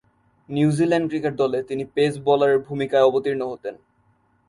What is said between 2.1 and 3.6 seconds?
বোলারের ভূমিকায় অবতীর্ণ